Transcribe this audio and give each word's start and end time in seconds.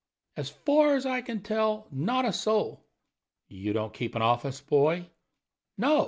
"As 0.35 0.49
far 0.49 0.95
as 0.95 1.05
I 1.05 1.21
can 1.21 1.43
tell, 1.43 1.87
not 1.91 2.25
a 2.25 2.33
soul." 2.33 2.87
"You 3.49 3.71
don't 3.71 3.93
keep 3.93 4.15
an 4.15 4.23
office 4.23 4.59
boy?" 4.59 5.11
"No. 5.77 5.99